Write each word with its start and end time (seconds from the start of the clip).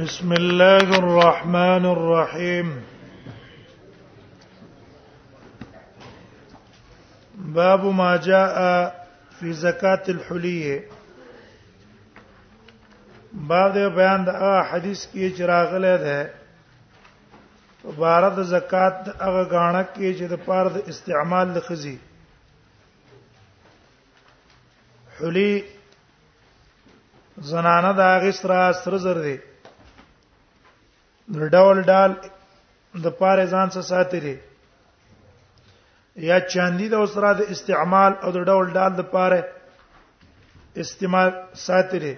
بسم 0.00 0.32
الله 0.32 0.86
الرحمن 1.02 1.84
الرحيم 1.96 2.68
باب 7.38 7.84
ما 7.84 8.16
جاء 8.16 8.56
في 9.40 9.52
زكاه 9.52 10.02
الحليه 10.14 10.76
باب 13.52 13.74
بیان 13.98 14.24
د 14.28 14.30
حدیث 14.70 15.02
کې 15.10 15.26
چې 15.36 15.42
راغله 15.52 15.92
ده 16.06 17.92
بارد 17.98 18.42
زکات 18.54 18.96
هغه 19.26 19.42
غاڼه 19.52 19.84
کې 19.94 20.10
چې 20.18 20.24
د 20.32 20.36
پاره 20.46 20.82
استعمال 20.94 21.46
لخزي 21.58 21.96
حلی 25.18 25.54
زنانه 27.52 27.92
د 28.00 28.00
هغه 28.14 28.30
سره 28.42 28.66
سر 28.84 28.96
زر 29.06 29.22
دي 29.28 29.38
ډول 31.54 31.76
ډال 31.90 32.12
د 33.02 33.06
پاره 33.20 33.44
ځان 33.52 33.68
څخه 33.74 33.82
ساتري 33.92 34.36
یا 36.28 36.38
چاندي 36.52 36.86
د 36.90 36.94
اوسره 37.02 37.30
د 37.32 37.40
استعمال 37.54 38.12
او 38.24 38.30
د 38.36 38.42
ډول 38.48 38.66
ډال 38.76 38.92
د 38.96 39.02
پاره 39.12 39.40
استعمال 40.82 41.30
ساتري 41.66 42.14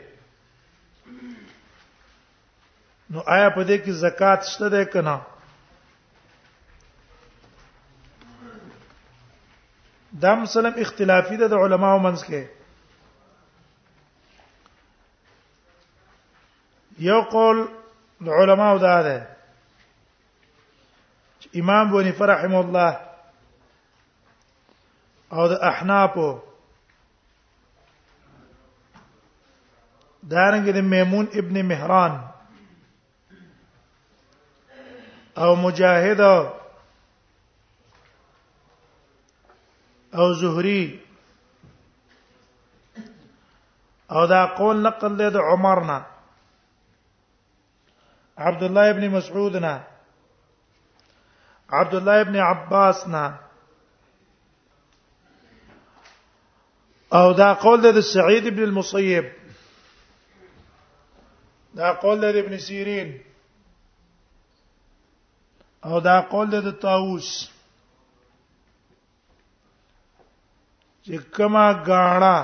نو 3.12 3.18
آیا 3.34 3.48
په 3.56 3.62
دې 3.68 3.78
کې 3.84 3.92
زکات 4.04 4.40
شته 4.52 4.68
ده 4.72 4.84
کنه 4.92 5.16
دا 10.24 10.32
مسلم 10.44 10.74
اختلافي 10.84 11.36
ده 11.40 11.46
د 11.48 11.54
علماو 11.64 11.98
منځ 12.06 12.20
کې 12.28 12.42
یو 16.98 17.20
قول 17.36 17.58
د 18.24 18.28
او 18.30 18.78
دا 18.78 19.02
ده 19.02 19.16
امام 21.60 21.90
بونی 21.90 22.12
فرحم 22.18 22.54
الله 22.54 22.92
او 25.32 25.48
د 25.52 25.54
احنافو 25.70 26.28
دارنګ 30.32 30.64
د 30.76 30.78
میمون 30.92 31.26
ابن 31.40 31.62
مهران 31.70 32.12
او 35.38 35.54
مجاهد 35.56 36.20
او 40.18 40.26
زهري 40.40 40.84
او 44.10 44.26
دا 44.26 44.42
قول 44.58 44.76
نقل 44.88 45.12
له 45.18 45.42
عمرنا 45.50 46.02
عبد 48.42 48.62
الله 48.62 48.90
ابن 48.90 49.10
مسعود 49.10 49.56
نه 49.56 49.84
عبد 51.70 51.94
الله 51.94 52.20
ابن 52.20 52.36
عباس 52.36 53.08
نه 53.08 53.38
او 57.18 57.32
دا 57.32 57.52
قول 57.54 57.92
د 57.92 58.00
سعید 58.00 58.46
ابن 58.46 58.62
المصیب 58.62 59.24
دا 61.76 61.92
قول 62.04 62.20
د 62.20 62.24
ابن 62.44 62.56
سیرین 62.66 63.12
او 65.84 66.00
دا 66.08 66.20
قول 66.30 66.46
د 66.54 66.70
طاووس 66.86 67.28
چې 71.04 71.14
کما 71.36 71.66
غاڼه 71.90 72.36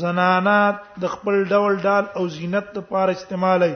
زنانات 0.00 0.76
د 1.00 1.02
خپل 1.16 1.34
ډول 1.54 1.74
ډال 1.88 2.04
او 2.20 2.24
زینت 2.36 2.66
لپاره 2.78 3.10
استعمالي 3.16 3.74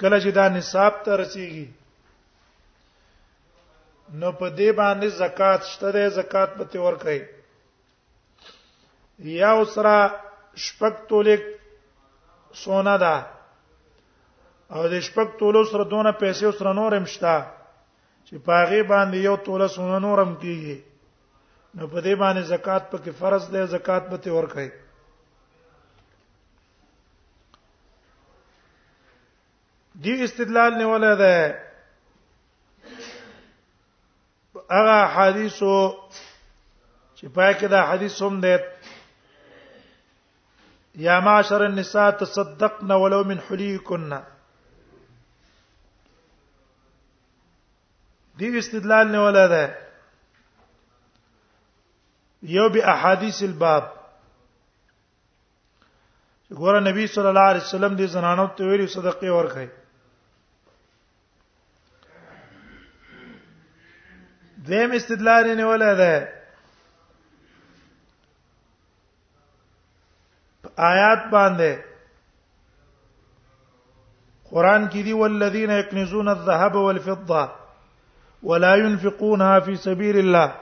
کله 0.00 0.16
چې 0.22 0.30
دا 0.38 0.44
نصاب 0.56 0.92
ته 1.04 1.12
رسیږي 1.22 1.66
نو 4.20 4.28
په 4.40 4.46
دې 4.58 4.70
باندې 4.80 5.08
زکات 5.22 5.60
شته 5.72 5.88
ده 5.94 6.04
زکات 6.18 6.50
په 6.58 6.64
تور 6.72 6.92
کوي 7.02 7.20
یا 9.40 9.50
اوسرا 9.60 9.98
شپک 10.64 10.94
تولیک 11.08 11.42
سونا 12.62 12.96
ده 13.02 13.14
او 14.74 14.82
د 14.92 14.94
شپک 15.06 15.28
تولو 15.38 15.62
سره 15.70 15.84
دونه 15.92 16.10
پیسې 16.22 16.48
سره 16.58 16.70
نورم 16.80 17.04
شته 17.14 17.34
چې 18.26 18.34
پاغي 18.48 18.82
باندې 18.92 19.16
یو 19.28 19.36
توله 19.46 19.68
سونا 19.76 19.98
نورم 20.06 20.30
کیږي 20.42 20.78
نو 21.76 21.82
په 21.92 21.98
دې 22.06 22.14
باندې 22.22 22.42
زکات 22.52 22.82
پکې 22.92 23.10
فرض 23.20 23.42
ده 23.52 23.66
زکات 23.74 24.02
به 24.10 24.16
تور 24.24 24.44
کوي 24.54 24.68
دی 30.02 30.22
استدلال 30.24 30.72
نه 30.82 30.86
ولده 30.86 31.62
هغه 34.70 34.98
حدیثو 35.14 35.96
چې 37.16 37.26
پای 37.34 37.54
کې 37.54 37.64
دا 37.66 37.82
حدیث 37.86 38.22
هم 38.22 38.40
ده 38.40 38.64
یا 40.94 41.20
معاشر 41.20 41.62
النساء 41.64 42.10
تصدقن 42.10 42.90
ولو 42.92 43.24
من 43.24 43.38
حليكن 43.40 44.22
دی 48.38 48.58
استدلال 48.58 49.08
نه 49.12 49.48
ده 49.48 49.78
یو 52.42 52.68
به 52.68 52.86
احادیث 52.88 53.42
الباب 53.42 53.92
ګوره 56.52 56.80
نبی 56.86 57.06
صلی 57.06 57.26
الله 57.28 57.40
علیه 57.50 57.62
وسلم 57.62 57.96
دې 57.96 58.02
زنانو 58.10 58.46
ته 58.46 58.64
ویلي 58.64 58.86
صدقه 58.86 59.26
ورکړي 59.38 59.68
دیم 64.68 64.90
استدلال 64.96 65.46
نه 65.58 65.64
ولا 65.72 65.90
ده 66.00 66.12
آیات 70.90 71.22
باندې 71.32 71.72
قران 74.50 74.82
کې 74.92 75.02
دی 75.06 75.12
ولذین 75.12 75.70
یکنزون 75.80 76.28
الذهب 76.28 76.74
والفضه 76.74 77.48
ولا 78.42 78.76
ينفقونها 78.76 79.60
في 79.60 79.76
سبيل 79.76 80.16
الله 80.18 80.52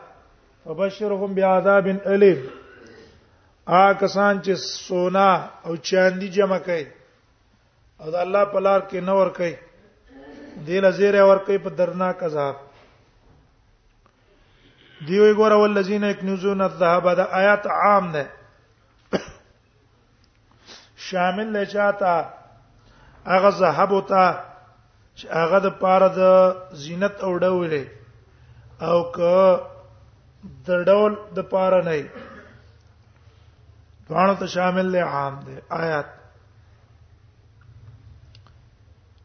فبشرهم 0.65 1.35
بعذاب 1.35 1.87
الیم 2.07 2.41
آ 3.67 3.93
کسان 3.93 4.43
چې 4.43 4.53
سونا 4.65 5.29
او 5.65 5.77
چاندي 5.77 6.29
جمع 6.29 6.59
کوي 6.59 6.87
او 8.01 8.11
د 8.11 8.15
الله 8.15 8.45
په 8.45 8.61
لار 8.67 8.81
کې 8.81 8.95
نور 8.95 9.31
کوي 9.41 9.55
دل 10.67 10.85
ازیره 10.85 11.23
ور 11.25 11.39
کوي 11.47 11.59
په 11.59 11.71
درناک 11.81 12.23
عذاب 12.31 12.57
دیوې 15.07 15.33
ګوره 15.39 15.57
ولذین 15.65 16.05
یکنزون 16.11 16.61
الذهب 16.69 17.05
دا 17.21 17.25
آیات 17.41 17.65
عام 17.83 18.05
ده 18.15 18.23
شامل 21.09 21.49
لچاته 21.55 22.15
هغه 23.35 23.51
ذهب 23.63 23.91
وتا 23.99 24.27
چې 25.19 25.25
هغه 25.41 25.59
د 25.67 25.77
پاره 25.83 26.09
د 26.19 26.21
زینت 26.85 27.17
او 27.29 27.33
ډولې 27.45 27.85
او 28.91 28.99
ک 29.17 29.19
د 30.71 30.85
ډول 30.91 31.13
د 31.37 31.51
پاره 31.55 31.81
نه 31.87 31.97
دوانو 34.09 34.35
ته 34.41 34.47
شامل 34.55 34.87
له 34.95 35.03
عام 35.17 35.35
ده 35.47 35.63
آیات 35.83 36.09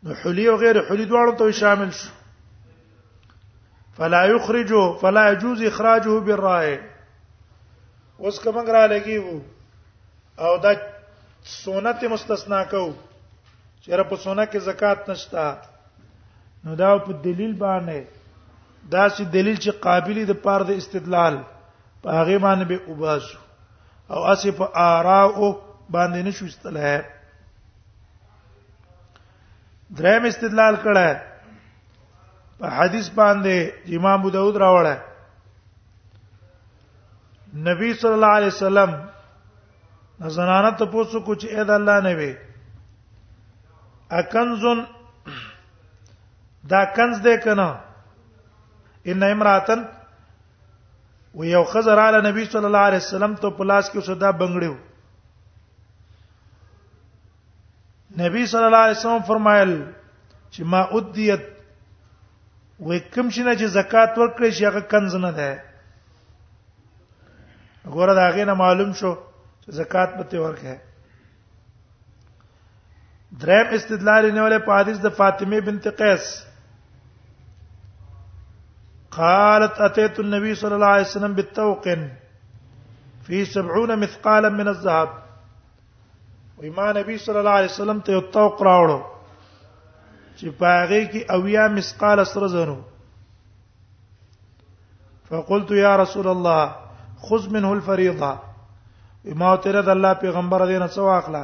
نو 0.03 0.11
حلی 0.21 0.45
او 0.49 0.55
غیر 0.63 0.77
حلی 0.89 1.05
دوانو 1.13 1.31
ته 1.41 1.51
شامل 1.63 1.91
شو 2.01 2.09
فلا 3.97 4.25
یخرجه 4.27 4.97
فلا 5.01 5.21
يجوز 5.31 5.61
اخراجه 5.69 6.19
بالرای 6.25 6.73
اوس 8.23 8.37
کومنګ 8.43 8.69
را 8.75 8.83
لګیو 8.91 9.25
او 10.45 10.57
دا 10.63 10.71
سنت 11.63 12.03
مستثنا 12.13 12.61
کو 12.71 12.83
چیرې 13.83 14.03
په 14.09 14.15
سونه 14.23 14.45
کې 14.51 14.57
زکات 14.69 15.09
نشتا 15.09 15.45
نو 16.63 16.75
دا 16.81 16.97
په 17.05 17.11
دلیل 17.27 17.53
باندې 17.63 18.01
دا 18.91 19.03
چې 19.15 19.21
دلیل 19.37 19.57
چې 19.57 19.69
قابلیت 19.85 20.27
د 20.29 20.33
پاره 20.43 20.63
د 20.67 20.71
استدلال 20.81 21.35
په 22.03 22.09
هغه 22.17 22.37
باندې 22.45 22.65
به 22.65 22.79
وباسو 22.87 23.37
او 24.13 24.19
اسی 24.33 24.51
په 24.59 24.65
آراء 24.75 25.55
باندې 25.89 26.21
نشو 26.27 26.45
استلای 26.45 26.93
دریم 29.97 30.23
استدلال 30.25 30.75
کړه 30.85 31.09
په 32.59 32.67
حدیث 32.77 33.09
باندې 33.17 33.55
امام 33.97 34.19
ابو 34.19 34.29
داود 34.29 34.55
راوړل 34.61 34.89
نبی 37.69 37.93
صلی 38.01 38.13
الله 38.17 38.33
علیه 38.39 38.53
وسلم 38.55 38.91
زنانه 40.37 40.71
ته 40.77 40.85
پوښتنه 40.85 41.19
کوي 41.25 41.35
چې 41.41 41.47
اې 41.47 41.63
د 41.63 41.71
الله 41.71 41.99
نبی 41.99 42.31
اکنزن 44.19 44.79
دا 46.71 46.83
کنز 46.97 47.21
ده 47.23 47.37
کنه 47.43 47.67
ان 49.11 49.23
امراتن 49.23 49.83
و 51.35 51.43
یو 51.45 51.63
خزر 51.71 51.99
علی 52.03 52.17
نبی 52.31 52.45
صلی 52.45 52.65
الله 52.65 52.85
علیه 52.91 52.99
وسلم 53.03 53.35
ته 53.43 53.49
پلاس 53.59 53.91
کې 53.91 53.99
صدا 54.07 54.31
بنگړیو 54.31 54.75
نبی 58.23 58.45
صلی 58.53 58.63
الله 58.71 58.77
علیه 58.87 58.97
وسلم 58.97 59.19
فرمایل 59.29 59.75
چې 60.51 60.63
ما 60.73 60.79
ادیت 60.99 61.56
وې 62.85 62.97
کوم 63.13 63.29
شي 63.33 63.43
نه 63.43 63.53
چې 63.59 63.65
زکات 63.77 64.13
ورکړي 64.17 64.49
شي 64.57 64.63
هغه 64.69 64.81
کنز 64.91 65.15
نه 65.21 65.31
ده 65.31 65.49
ګوره 67.95 68.13
دا 68.19 68.27
غینه 68.35 68.53
معلوم 68.59 68.91
شو 68.99 69.11
چې 69.63 69.69
زکات 69.77 70.09
به 70.17 70.23
ته 70.33 70.37
ورکړي 70.43 70.75
دریم 73.43 73.67
استدلال 73.79 74.23
نه 74.35 74.41
ولې 74.45 74.59
په 74.69 74.81
حدیث 74.81 74.99
د 75.05 75.17
فاطمه 75.21 75.59
بنت 75.69 75.85
قیس 76.03 76.25
قالت 79.17 79.75
اتيت 79.89 80.19
النبي 80.21 80.55
صلى 80.63 80.75
الله 80.75 80.93
عليه 80.95 81.07
وسلم 81.09 81.33
بالتوق 81.33 81.87
في 83.29 83.43
70 83.57 83.95
مثقالا 84.05 84.49
من 84.49 84.67
الذهب 84.67 85.09
وما 86.57 86.91
نبي 86.97 87.17
صلى 87.23 87.39
الله 87.39 87.51
عليه 87.59 87.71
وسلم 87.73 87.99
ته 88.09 88.19
توق 88.35 88.61
راوړو 88.69 88.99
چې 90.39 90.47
پاغه 90.61 91.01
کې 91.11 91.21
اویا 91.35 91.63
مسقال 91.77 92.19
سره 92.33 92.47
زرو 92.55 92.77
فقلت 95.29 95.69
يا 95.85 95.93
رسول 96.03 96.27
الله 96.35 96.63
خذ 97.27 97.49
منه 97.55 97.69
الفريضه 97.77 98.31
ما 99.41 99.55
ترد 99.63 99.89
الله 99.95 100.13
پیغمبر 100.23 100.59
دې 100.69 100.77
نه 100.83 100.87
څو 100.95 101.03
اخلا 101.19 101.43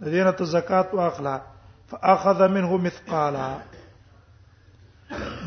دې 0.00 0.22
نه 0.26 0.32
ته 0.38 0.44
زکات 0.56 0.94
واخلا 0.98 1.36
فاخذ 1.90 2.42
منه 2.56 2.70
مثقالا 2.86 3.48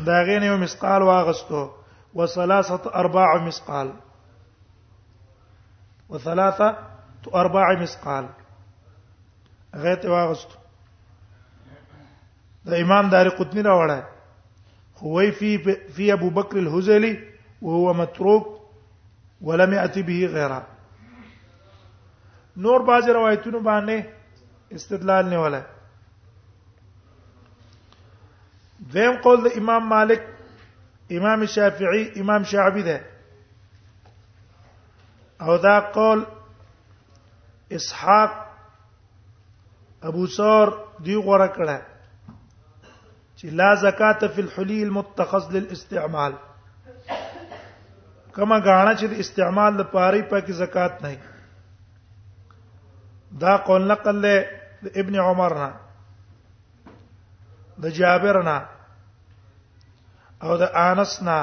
دا 0.06 0.18
غین 0.26 0.42
یو 0.48 0.56
مثقال 0.64 1.02
واغستو 1.02 1.62
وثلاثه 2.18 2.82
ارباع 3.02 3.30
مثقال 3.48 3.88
وثلاثه 6.10 6.68
ارباع 7.42 7.66
مثقال 7.82 8.26
غیت 9.82 10.04
واغستو 10.12 10.65
د 12.66 12.72
امام 12.84 13.08
قطني 13.38 13.62
را 13.62 13.74
وړه 13.80 13.98
هو 15.02 15.16
في 15.38 15.50
في 15.94 16.12
ابو 16.12 16.28
بکر 16.38 16.56
الهزلي 16.58 17.12
وهو 17.62 17.86
متروك 18.00 18.44
ولم 19.48 19.70
ياتي 19.78 20.02
به 20.10 20.20
غيره 20.36 20.60
نور 22.66 22.78
باز 22.90 23.04
روایتونو 23.18 23.58
باندې 23.70 23.98
استدلال 24.78 25.24
نه 25.32 25.38
ولا 25.46 25.62
دیم 28.94 29.14
قول 29.26 29.38
د 29.48 29.50
امام 29.64 29.84
مالک 29.96 30.22
امام 31.18 31.40
شافعی 31.56 32.04
امام 32.20 32.42
شعبی 32.52 32.82
ده 32.92 32.98
او 35.40 35.52
دا 35.64 35.76
قول 35.96 36.20
اسحاق 37.78 38.30
ابو 40.10 40.22
ثور 40.36 40.66
دی 41.00 41.16
غوړه 41.16 41.50
کړه 41.58 41.78
چې 43.38 43.46
لا 43.60 43.68
زکات 43.82 44.22
فی 44.34 44.40
الحلی 44.42 44.76
المتخذ 44.82 45.46
للاستعمال 45.56 46.32
کما 48.34 48.56
غاڼه 48.66 48.92
چې 49.00 49.06
د 49.12 49.14
استعمال 49.24 49.72
لپاره 49.80 50.18
پکې 50.30 50.52
زکات 50.62 50.92
نه 51.04 51.10
دا 53.42 53.52
قول 53.68 53.82
نقل 53.90 54.16
له 54.24 54.34
ابن 55.02 55.14
عمر 55.24 55.52
نه 55.62 55.70
د 57.84 57.86
جابر 57.98 58.36
نه 58.48 58.58
او 60.42 60.50
د 60.62 60.64
انس 60.84 61.12
نه 61.28 61.40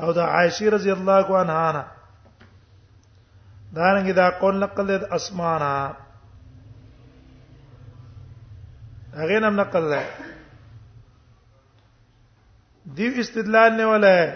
او 0.00 0.12
د 0.18 0.20
عائشه 0.34 0.66
رضی 0.76 0.92
الله 0.96 1.26
عنها 1.40 1.68
نه 1.78 1.84
دا 3.72 3.84
رنګ 3.96 4.12
دا 4.20 4.26
قول 4.44 4.54
نقل 4.66 4.84
له 4.92 5.00
اسمانه 5.18 5.74
هغه 9.16 9.36
نن 9.42 9.54
نقل 9.62 9.84
له 9.94 10.04
دیو 12.92 13.12
استدلال 13.20 13.72
نه 13.76 13.84
ولا 13.86 14.08
ہے 14.16 14.28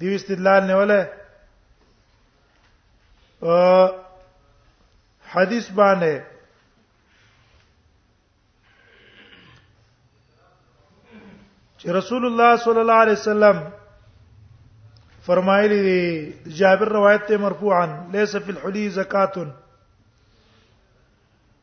دیو 0.00 0.10
استدلال 0.14 0.66
نه 0.66 0.76
ولا 0.80 0.98
ا 3.42 3.44
حدیث 5.34 5.66
باندې 5.78 6.14
چې 11.78 11.86
رسول 12.00 12.22
الله 12.32 12.52
صلی 12.66 12.80
الله 12.86 12.94
علیه 13.06 13.12
وسلم 13.20 13.58
فرمایلی 15.28 15.80
دی 15.88 16.00
جابر 16.62 16.88
روایت 17.00 17.22
ته 17.30 17.36
مرفوعا 17.48 17.86
ليس 18.12 18.32
في 18.36 18.50
الحلي 18.56 18.84
زکات 19.02 19.32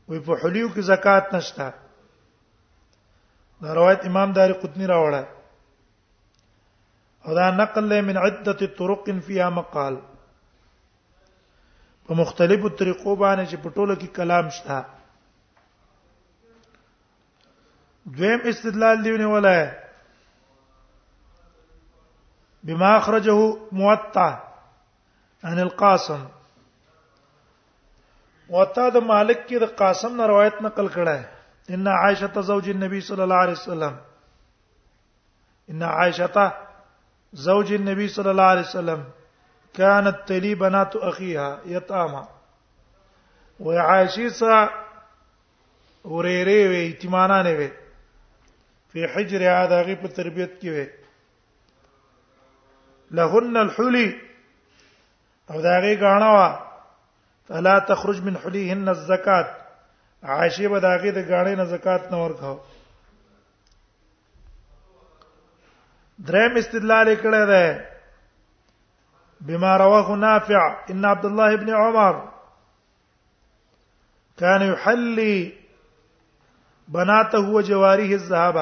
وي 0.07 0.19
په 0.19 0.31
حلیو 0.35 0.69
کې 0.73 0.79
زکات 0.91 1.25
نشته 1.35 1.67
دا 3.65 3.73
روایت 3.75 4.01
امام 4.05 4.31
داری 4.37 4.53
قطنی 4.63 4.85
راوړه 4.89 5.23
او 7.25 7.31
دا 7.37 7.45
نقل 7.55 7.83
له 7.93 7.99
من 8.09 8.15
عده 8.23 8.51
طرق 8.81 9.05
فيها 9.19 9.47
مقال 9.55 9.95
په 12.09 12.13
مختلفو 12.19 12.69
طریقو 12.83 13.15
باندې 13.15 13.45
چې 13.51 13.55
په 13.65 13.69
ټوله 13.75 13.95
کې 13.99 14.07
کلام 14.19 14.49
شته 14.59 14.77
دویم 18.17 18.41
استدلال 18.55 18.97
دیونه 19.03 19.27
ولای 19.35 19.61
بما 22.69 22.91
اخرجه 23.03 23.39
موطا 23.83 24.29
عن 25.49 25.57
القاسم 25.69 26.21
موطا 28.49 28.85
د 28.97 28.99
مالک 29.13 29.39
کې 29.47 29.55
د 29.63 29.65
قاسم 29.79 30.11
نه 30.21 30.25
روایت 30.31 30.55
نقل 30.67 30.87
کړه 30.97 31.17
ان 31.69 31.87
عائشه 31.87 32.41
زوج 32.41 32.69
النبي 32.69 33.01
صلى 33.01 33.23
الله 33.23 33.35
عليه 33.35 33.51
وسلم 33.51 33.97
ان 35.69 35.83
عائشه 35.83 36.53
زوج 37.33 37.71
النبي 37.73 38.07
صلى 38.07 38.31
الله 38.31 38.43
عليه 38.43 38.61
وسلم 38.61 39.03
كانت 39.73 40.19
تلي 40.27 40.55
بنات 40.55 40.95
اخيها 40.95 41.59
يتامى 41.65 42.27
وعائشه 43.59 44.27
سا 44.27 44.69
وريري 46.03 46.67
ويتمانا 46.69 47.41
نوي 47.41 47.71
في 48.89 49.07
حجر 49.07 49.37
هذا 49.49 49.81
غيب 49.81 50.05
التربيه 50.05 50.45
تربيت 50.45 50.91
لهن 53.11 53.57
الحلي 53.57 54.21
او 55.51 55.61
داغي 55.61 55.95
غي 55.95 56.25
وا 56.25 56.59
فلا 57.47 57.79
تخرج 57.79 58.21
من 58.23 58.37
حليهن 58.37 58.89
الزكاه 58.89 59.64
عائشه 60.33 60.67
به 60.73 60.79
داګه 60.85 61.11
د 61.11 61.19
غاړې 61.29 61.53
نه 61.59 61.65
زکات 61.73 62.03
نه 62.11 62.17
ورکاو 62.23 62.57
دریم 66.27 66.53
استدلال 66.61 67.09
کړه 67.23 67.41
ده 67.51 67.65
بما 69.47 69.73
رواه 69.81 70.07
نافع 70.25 70.61
ان 70.91 71.05
عبد 71.05 71.25
الله 71.25 71.55
بن 71.55 71.69
عمر 71.81 72.15
كان 74.39 74.61
يحلي 74.71 75.37
بناته 76.93 77.39
وجواريه 77.55 78.15
الذهب 78.15 78.57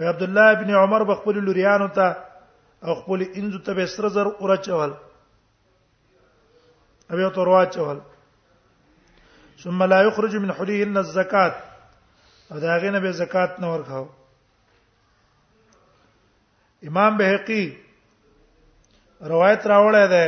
وعبد 0.00 0.22
الله 0.22 0.52
بن 0.60 0.70
عمر 0.80 1.02
بخپل 1.02 1.36
لوريانو 1.46 1.88
ته 1.98 2.08
او 2.84 2.94
خپل 3.00 3.20
انځو 3.34 3.58
ته 3.66 3.74
به 3.74 3.86
سر 3.86 4.08
زر 4.08 4.26
اورچول 4.26 4.92
ابي 7.10 7.30
توروا 7.34 7.64
چول 7.64 7.98
ثم 9.64 9.82
لا 9.90 10.00
يخرج 10.02 10.36
من 10.36 10.52
حليهن 10.52 10.96
الزکات 10.96 11.54
او 12.52 12.58
دا 12.58 12.76
غینه 12.82 12.98
به 13.00 13.10
زکات 13.10 13.60
نه 13.60 13.72
ورکاو 13.74 14.04
امام 16.88 17.14
بهقي 17.20 17.64
روایت 19.32 19.62
راوړې 19.72 20.06
ده 20.12 20.24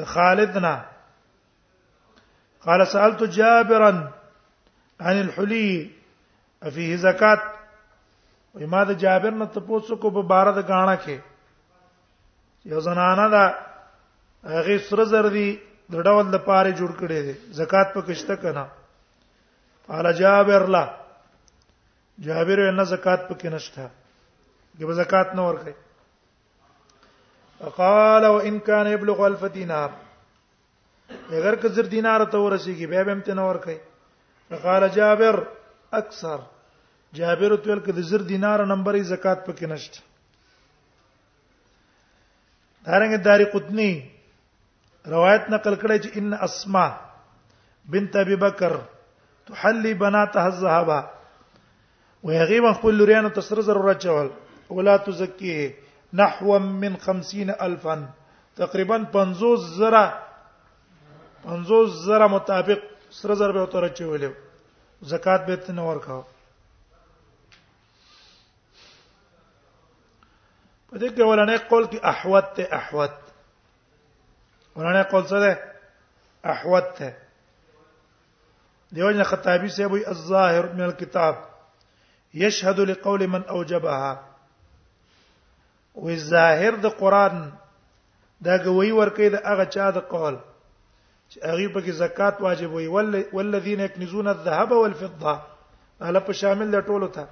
د 0.00 0.10
خالدنا 0.14 0.74
قال 2.66 2.86
سالت 2.86 3.22
جابرا 3.38 3.90
عن 5.00 5.16
الحلي 5.24 5.90
افيه 6.62 6.96
زکات 7.04 7.42
او 8.56 8.66
ما 8.74 8.82
د 8.90 8.98
جابر 9.04 9.30
نه 9.42 9.46
تاسو 9.54 9.96
کو 10.04 10.10
په 10.18 10.22
بار 10.34 10.46
د 10.58 10.66
غاڼه 10.72 10.96
کې 11.06 11.18
یو 12.74 12.80
زنانه 12.90 13.28
ده 13.28 13.44
هغه 14.54 14.78
سره 14.90 15.04
زر 15.14 15.28
دي 15.38 15.48
د 15.92 16.02
ډول 16.06 16.24
د 16.30 16.36
پاره 16.48 16.70
جوړ 16.78 16.90
کړي 17.00 17.20
دي 17.26 17.34
زکات 17.60 17.88
په 17.94 18.00
کشته 18.10 18.34
کنا 18.42 18.64
قال 19.88 20.06
جابر 20.22 20.62
لا 20.74 20.84
جابر 22.26 22.58
ان 22.68 22.80
زکات 22.94 23.20
په 23.28 23.34
کې 23.34 23.48
نشته 23.54 23.84
چې 24.78 24.84
به 24.88 24.92
زکات 25.00 25.28
نه 25.38 25.42
ورکړي 25.48 25.74
قال 27.76 28.22
وان 28.26 28.56
كان 28.66 28.86
يبلغ 28.96 29.18
الف 29.30 29.42
دينار 29.54 29.90
اگر 31.40 31.54
که 31.62 31.66
زر 31.78 31.86
دینار 31.94 32.20
ته 32.24 32.36
ورسیږي 32.36 32.86
به 32.92 33.00
به 33.08 33.12
امت 33.18 33.28
نه 33.40 33.44
ورکړي 33.50 33.78
قال 34.68 34.82
جابر 34.98 35.34
اکثر 36.02 36.38
جابر 37.20 37.52
تل 37.64 37.78
کې 37.80 37.92
د 37.98 38.00
زر 38.10 38.22
دینار 38.34 38.58
نمبرې 38.74 39.00
زکات 39.14 39.40
په 39.48 39.52
کې 39.56 39.64
نشته 39.74 40.00
دارنګ 42.84 43.12
داری 43.30 43.44
قطنی 43.56 43.92
روایت 45.06 45.44
نقل 45.50 45.74
کړی 45.74 45.98
چې 45.98 46.10
ان 46.18 46.32
اسماء 46.42 46.90
بنت 47.90 48.16
ابي 48.16 48.36
بکر 48.36 48.72
تحلي 49.46 49.94
بناتها 49.94 50.46
الذهب 50.46 51.10
ويغيب 52.22 52.64
خپل 52.74 52.94
لوريان 52.94 53.30
ته 53.30 53.40
سر 53.40 53.60
ضرورت 53.62 54.02
چول 54.02 54.30
ولا 54.70 54.96
تزكي 54.96 55.74
نحو 56.12 56.58
من 56.58 56.96
50 56.96 57.50
الفا 57.60 58.08
تقریبا 58.56 59.04
50 59.14 59.56
زره 59.56 60.18
50 61.44 61.86
زره 62.04 62.26
مطابق 62.26 62.78
سر 63.10 63.34
زر 63.34 63.52
به 63.52 63.66
تر 63.66 63.88
چولې 63.94 64.30
زکات 65.14 65.46
به 65.46 65.56
تنه 65.56 65.82
ورکاو 65.88 66.22
په 70.90 70.98
دې 70.98 71.08
کې 71.10 71.20
ولنه 71.20 71.56
قول 71.56 71.84
کې 71.86 71.98
احوت 72.04 72.44
ته 72.56 72.68
احوت 72.80 73.12
مولانا 74.78 75.02
قول 75.02 75.24
څه 75.28 75.38
ده 75.40 75.62
احوت 76.46 76.84
ته 76.98 77.14
دیوژن 78.94 79.22
خطابی 79.30 79.68
سے 79.76 79.84
ابو 79.84 79.96
الظاهر 80.10 80.72
من 80.74 80.80
الكتاب 80.80 81.36
يشهد 82.34 82.80
لقول 82.90 83.26
من 83.32 83.44
اوجبها 83.44 84.20
و 85.94 86.08
الظاهر 86.10 86.74
د 86.84 86.94
قران 86.98 87.40
دا 88.40 88.56
گوی 88.66 88.92
ورکې 88.92 89.34
د 89.36 89.42
هغه 89.46 89.64
چا 89.76 89.88
د 89.96 90.04
قول 90.12 90.36
چې 91.30 91.38
هغه 91.44 91.68
په 91.78 91.82
کې 91.86 91.96
زکات 92.02 92.40
واجب 92.42 92.70
وي 92.74 92.86
ولذین 93.32 93.80
یکنزون 93.86 94.28
الذهب 94.34 94.72
والفضه 94.82 95.32
اله 96.00 96.20
په 96.28 96.32
شامل 96.42 96.70
د 96.76 96.86
ټولو 96.92 97.08
ته 97.18 97.26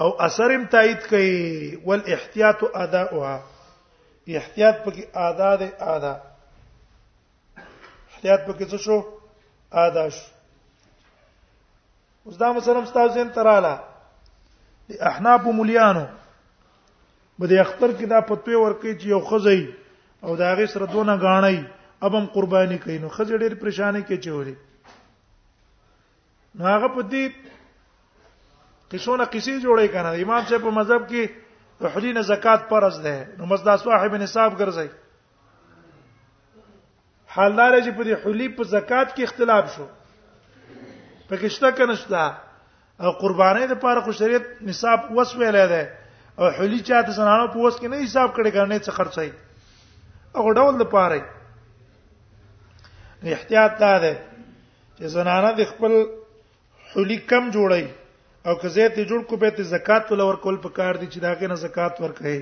او 0.00 0.10
اثر 0.26 0.54
امتایید 0.56 1.06
کوي 1.06 1.78
والاحتیاط 1.92 2.64
اداؤها 2.74 3.38
احتیاط 4.36 4.82
پکې 4.84 5.04
ادا 5.26 5.54
ده 5.60 5.72
ادا 5.94 6.12
احتیاط 8.14 8.40
پکې 8.46 8.64
څه 8.64 8.76
شو 8.84 9.00
ادا 9.84 10.08
شو 10.16 10.24
اوس 12.24 12.36
دا 12.40 12.52
مسلم 12.52 12.84
تاسو 12.92 13.20
ان 13.20 13.30
تراله 13.38 13.74
د 14.88 14.92
احناف 15.10 15.46
مليانو 15.60 16.04
به 17.40 17.46
د 17.52 17.64
اختر 17.64 17.90
کې 17.90 18.06
دا 18.06 18.20
پتوې 18.20 18.56
ورکې 18.56 18.92
چې 19.00 19.06
یو 19.14 19.20
خزې 19.20 19.66
او 20.28 20.36
دا 20.36 20.54
غي 20.60 20.66
سره 20.76 20.86
دونه 20.92 21.16
غاڼې 21.16 21.64
ابم 22.08 22.26
قرباني 22.38 22.78
کینو 22.78 23.08
خزې 23.08 23.36
ډېر 23.38 23.54
پریشانه 23.60 24.00
کې 24.00 24.16
چولې 24.24 24.54
نو 26.54 26.64
هغه 26.74 26.88
په 26.94 27.02
دې 27.10 27.24
قصونه 28.92 29.24
قصې 29.24 29.52
جوړې 29.64 29.88
کړه 29.92 30.10
امام 30.24 30.44
صاحب 30.48 30.62
په 30.68 30.76
مذهب 30.80 31.02
کې 31.10 31.22
روحلی 31.80 32.12
نه 32.12 32.22
زکات 32.22 32.68
پرز 32.68 32.98
ده 33.02 33.28
نو 33.38 33.46
مزدا 33.46 33.76
صاحب 33.76 34.14
نصاب 34.14 34.52
ګرځي 34.60 34.88
حالدار 37.34 37.72
چې 37.84 37.90
په 37.96 38.02
دې 38.06 38.14
حلی 38.24 38.48
په 38.56 38.62
زکات 38.74 39.08
کې 39.16 39.22
اختلاف 39.22 39.66
شو 39.74 39.86
پکشته 41.28 41.70
کنه 41.76 41.94
شته 42.00 42.24
او 43.04 43.10
قربانې 43.22 43.66
د 43.70 43.74
پاره 43.84 44.00
خو 44.04 44.12
شریعت 44.20 44.46
نصاب 44.70 45.00
وسویل 45.16 45.58
ده 45.72 45.82
او 46.38 46.48
حلی 46.58 46.80
چاته 46.88 47.12
زنانو 47.20 47.46
په 47.54 47.58
وس 47.58 47.76
کې 47.76 47.86
نه 47.92 47.96
حساب 48.04 48.28
کړي 48.36 48.50
ګرنه 48.56 48.78
څه 48.78 48.90
خرڅي 48.96 49.28
او 50.36 50.52
ډول 50.54 50.82
د 50.82 50.90
پاره 50.94 51.22
احتیاط 53.36 53.72
دا 53.80 53.94
ده 53.98 54.12
چې 54.98 55.04
زنانه 55.18 55.52
د 55.60 55.70
خپل 55.74 55.96
حلی 56.94 57.16
کم 57.32 57.50
جوړي 57.56 57.86
او 58.48 58.56
که 58.58 58.68
زه 58.68 58.88
ته 58.88 59.04
جوړ 59.06 59.22
کو 59.28 59.36
به 59.36 59.50
ته 59.50 59.62
زکات 59.62 60.12
ول 60.12 60.20
ور 60.20 60.36
کول 60.42 60.56
په 60.66 60.72
کار 60.76 60.96
دي 61.00 61.06
چې 61.06 61.18
داګه 61.22 61.48
نه 61.48 61.54
زکات 61.62 61.94
ور 62.04 62.12
کوي 62.20 62.40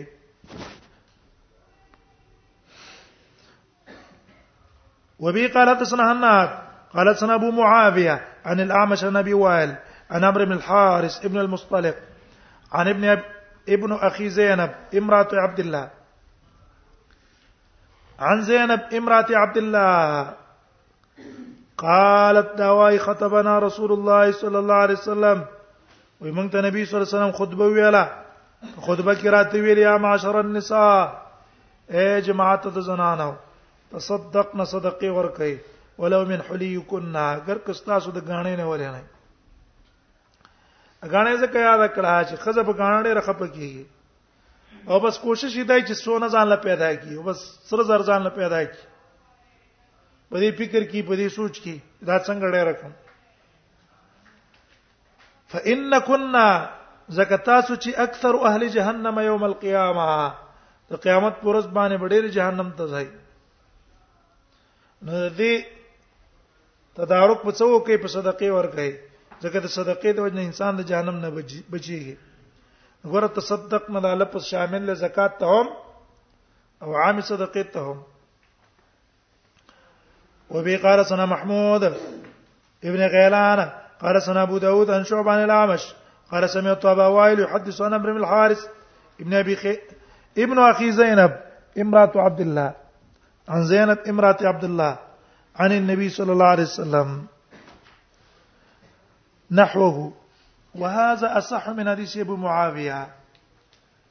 وبي 5.26 5.44
قال 5.56 5.66
حدثنا 5.70 6.04
هناد 6.12 6.50
قال 6.92 7.06
سنا 7.22 7.34
ابو 7.40 7.48
معاويه 7.56 8.16
عن 8.44 8.56
الاعمش 8.66 9.00
النبي 9.08 9.34
وائل 9.40 9.72
عن 10.10 10.20
امر 10.28 10.40
بن 10.44 10.52
الحارث 10.58 11.14
ابن 11.30 11.38
المصطلق 11.42 11.94
عن 12.72 12.86
ابن 12.92 13.04
ابن 13.68 13.90
اخي 14.10 14.28
زينب 14.38 14.70
امراه 15.02 15.28
عبد 15.46 15.60
الله 15.66 15.84
عن 18.28 18.38
زينب 18.52 18.80
امراه 19.00 19.26
عبد 19.42 19.56
الله 19.56 20.36
قالت 21.86 22.48
دواي 22.64 22.96
خطبنا 23.10 23.52
رسول 23.68 23.90
الله 23.98 24.24
صلى 24.44 24.58
الله 24.58 24.74
عليه 24.86 24.94
وسلم 25.04 25.38
وي 26.20 26.30
مونږ 26.30 26.50
ته 26.52 26.60
نبی 26.68 26.84
صلی 26.84 26.96
الله 26.98 27.08
علیه 27.08 27.16
وسلم 27.16 27.32
خطبه 27.38 27.66
ویله 27.72 28.04
خطبه 28.86 29.14
کې 29.14 29.28
راته 29.34 29.56
ویل 29.64 29.78
یا 29.78 29.96
معاشر 30.04 30.34
النساء 30.42 30.92
اے 31.96 32.04
جماعت 32.28 32.62
د 32.76 32.78
زنانو 32.86 33.32
تصدقنا 33.96 34.64
صدقه 34.70 35.12
ورکي 35.18 35.50
ولو 36.04 36.22
من 36.32 36.42
حليكن 36.48 37.16
اگر 37.24 37.58
کستاسو 37.68 38.10
د 38.16 38.18
غاڼې 38.30 38.54
نه 38.62 38.64
ولې 38.70 38.90
نه 38.96 39.02
غاڼې 41.12 41.34
زکه 41.44 41.58
یاد 41.68 41.82
کړه 41.84 42.16
چې 42.28 42.36
خزه 42.46 42.62
په 42.62 42.78
غاڼې 42.80 43.10
رخه 43.20 43.32
پکې 43.44 43.70
او 44.90 44.96
بس 45.06 45.14
کوشش 45.22 45.52
دی 45.70 45.80
چې 45.86 45.92
سونه 46.00 46.26
ځان 46.38 46.46
له 46.54 46.58
پیدا 46.68 46.90
کی 47.04 47.12
او 47.14 47.22
بس 47.28 47.38
سر 47.70 47.80
زر 47.92 48.02
ځان 48.10 48.20
له 48.26 48.30
پیدا 48.42 48.60
کی 48.74 48.84
په 50.30 50.38
دې 50.38 50.58
فکر 50.60 50.82
کې 50.90 51.02
په 51.08 51.14
دې 51.16 51.28
سوچ 51.38 51.54
کې 51.64 51.74
دا 52.10 52.16
څنګه 52.18 52.46
ډېر 52.52 52.66
رقم 52.72 52.92
فان 55.56 55.98
كنا 56.06 56.46
زکتا 57.18 57.58
سوچي 57.68 57.90
اکثر 58.04 58.36
اهل 58.48 58.66
جهنم 58.74 59.20
يوم 59.26 59.44
القيامه 59.46 60.16
د 60.90 60.92
قیامت 61.04 61.34
پر 61.44 61.48
ورځ 61.50 61.66
باندې 61.76 62.10
ډېر 62.14 62.24
جهنم 62.36 62.66
ته 62.80 62.84
ځي 62.92 63.06
نو 65.02 65.30
دې 65.38 65.54
تدارک 66.98 67.40
په 67.46 67.50
څو 67.58 67.66
کې 67.86 67.96
په 68.02 68.08
صدقې 68.16 68.50
ورکړي 68.56 68.90
ځکه 69.42 69.56
د 69.68 69.72
صدقې 69.78 70.10
د 70.18 70.20
وجنه 70.26 70.42
انسان 70.48 70.72
د 70.82 70.84
جهنم 70.92 71.16
نه 71.24 71.28
بچيږي 71.72 72.14
غره 73.14 73.28
تصدق 73.40 73.88
نه 73.96 74.12
لپس 74.24 74.42
شامل 74.50 74.82
له 74.90 74.94
زکات 75.04 75.32
ته 75.44 75.54
هم 75.54 75.68
او 76.82 76.90
عام 77.06 77.16
صدقې 77.30 77.64
ته 77.78 77.88
هم 77.88 77.98
وبي 80.56 80.74
قال 80.86 81.00
سنا 81.14 81.26
محمود 81.34 81.82
ابن 82.84 83.00
غيلان 83.16 83.60
قال 84.00 84.22
سنا 84.22 84.42
ابو 84.42 84.58
داود 84.58 84.90
عن 84.90 85.04
شعبه 85.04 85.30
عن 85.32 85.44
الاعمش 85.44 85.94
قال 86.30 86.50
سمعت 86.50 86.84
ابا 86.86 87.06
وائل 87.06 87.40
يحدث 87.40 87.80
عن 87.82 87.94
عمرو 87.94 88.12
بن 88.14 88.20
الحارث 88.20 88.60
ابن 89.20 89.34
ابي 89.34 89.56
خي... 89.56 89.78
ابن 90.38 90.58
اخي 90.58 90.92
زينب 90.92 91.36
امراه 91.78 92.12
عبد 92.16 92.40
الله 92.40 92.72
عن 93.48 93.64
زينب 93.64 93.98
امراه 94.08 94.36
عبد 94.42 94.64
الله 94.64 94.98
عن 95.56 95.72
النبي 95.72 96.08
صلى 96.08 96.32
الله 96.32 96.46
عليه 96.46 96.62
وسلم 96.62 97.26
نحوه 99.50 100.12
وهذا 100.74 101.38
اصح 101.38 101.68
من 101.68 101.88
حديث 101.90 102.16
ابو 102.16 102.36
معاويه 102.36 103.08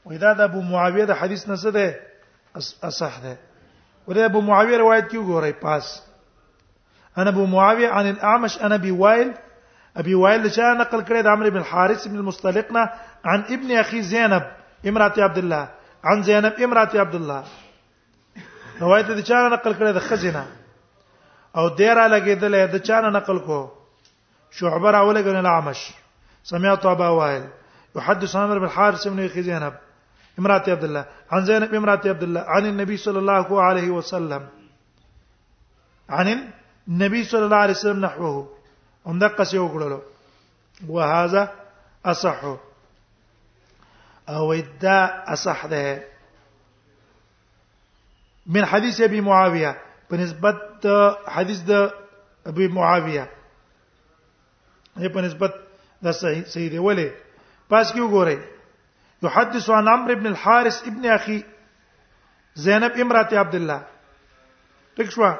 واذا 0.06 0.34
ذا 0.34 0.44
ابو 0.44 0.62
معاويه 0.62 1.14
حديث 1.14 1.50
نسده 1.50 1.96
اصح 2.84 3.20
ده 3.20 3.38
وده 4.08 4.26
ابو 4.26 4.42
معاويه 4.42 4.78
روايه 4.78 5.00
كيو 5.00 5.24
غوري 5.24 5.52
باس 5.52 6.04
انا 7.18 7.30
ابو 7.30 7.46
معاويه 7.46 7.90
عن 7.90 8.10
الاعمش 8.10 8.62
انا 8.62 8.78
بوائل 8.78 9.34
ابي 10.02 10.14
وائل 10.22 10.48
چا 10.58 10.70
نقل 10.82 11.02
کړی 11.08 11.22
د 11.26 11.28
عمرو 11.38 11.50
بن 11.56 11.64
حارث 11.72 12.08
بن 12.08 12.18
المستلقنا 12.22 12.84
عن 13.32 13.40
ابن 13.56 13.70
اخي 13.82 14.02
زينب 14.12 14.44
امراته 14.90 15.24
عبد 15.28 15.38
الله 15.44 15.64
عن 16.12 16.24
زينب 16.30 16.54
امراته 16.66 17.00
عبد 17.04 17.16
الله 17.16 17.44
روایت 18.84 19.12
د 19.20 19.22
چا 19.30 19.40
نقل 19.54 19.74
کړی 19.74 19.92
د 19.98 20.04
خزینه 20.08 20.44
او 21.58 21.66
دیره 21.82 22.04
لګیدل 22.16 22.58
د 22.74 22.84
چا 22.90 23.00
نقل 23.18 23.40
کو 23.46 23.60
شعبه 24.58 24.92
راولګن 24.98 25.36
العمش 25.44 25.86
سمعت 26.52 26.86
ابا 26.94 27.08
وائل 27.20 27.44
يحدث 28.00 28.36
عمرو 28.44 28.60
بن 28.64 28.70
حارث 28.76 29.08
بن 29.12 29.20
اخي 29.28 29.42
زينب 29.48 29.74
امراته 30.40 30.72
عبد 30.80 30.84
الله 30.90 31.06
عن 31.38 31.46
زينب 31.52 31.76
امراته 31.82 32.10
عبد 32.18 32.24
الله 32.28 32.40
عن 32.58 32.66
النبي 32.74 32.98
صلى 32.98 33.20
الله 33.20 33.62
عليه 33.70 33.90
وسلم 34.02 34.48
عن 36.10 36.52
النبي 36.88 37.24
صلى 37.24 37.46
الله 37.46 37.58
عليه 37.64 37.74
وسلم 37.80 38.06
نحوه 38.10 38.46
هم 39.06 39.20
دغه 39.20 39.44
څه 39.46 39.60
وکړلو 39.60 40.02
وهذا 40.90 41.44
اصح 42.06 42.40
او 44.30 44.54
دا 44.82 44.98
اصح 45.34 45.66
ده 45.66 46.02
من 48.46 48.66
حديث 48.66 49.02
ابي 49.02 49.22
معاويه 49.22 49.82
په 50.12 50.16
نسبت 50.18 50.86
حدیث 51.28 51.60
د 51.72 51.92
ابي 52.46 52.68
معاويه 52.68 53.30
په 55.14 55.22
نسبت 55.28 55.54
د 56.06 56.12
صحیح 56.12 56.44
صحیح 56.54 56.70
دی 56.72 56.78
ولی 56.80 57.10
پاس 57.70 57.88
کې 57.92 58.00
وګورئ 58.02 58.40
يحدث 59.24 59.70
عن 59.70 59.88
عمرو 59.88 60.14
ابن 60.14 60.28
الحارث 60.28 60.84
ابن 60.88 61.06
اخي 61.12 61.44
زينب 62.66 62.94
امراه 63.02 63.28
عبد 63.40 63.56
الله 63.56 63.84
تکشوا 64.98 65.34